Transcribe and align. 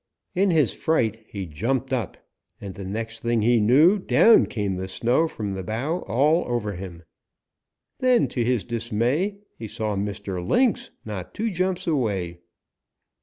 In 0.33 0.49
his 0.49 0.73
fright 0.73 1.23
he 1.27 1.45
jumped 1.45 1.93
up, 1.93 2.17
and 2.59 2.73
the 2.73 2.85
next 2.85 3.19
thing 3.19 3.43
he 3.43 3.59
knew 3.59 3.99
down 3.99 4.47
came 4.47 4.75
the 4.77 4.87
snow 4.87 5.27
from 5.27 5.51
the 5.51 5.61
bough 5.61 5.99
all 6.07 6.43
over 6.51 6.73
him. 6.73 7.03
Then, 7.99 8.27
to 8.29 8.43
his 8.43 8.63
dismay, 8.63 9.37
he 9.59 9.67
saw 9.67 9.95
Mr. 9.95 10.43
Lynx 10.43 10.89
not 11.05 11.35
two 11.35 11.51
jumps 11.51 11.85
away. 11.85 12.39